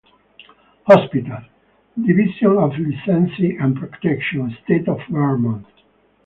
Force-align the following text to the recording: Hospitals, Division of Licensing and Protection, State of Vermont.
Hospitals, 0.87 1.43
Division 1.95 2.57
of 2.57 2.71
Licensing 2.71 3.59
and 3.61 3.75
Protection, 3.79 4.57
State 4.65 4.87
of 4.87 4.97
Vermont. 5.11 5.67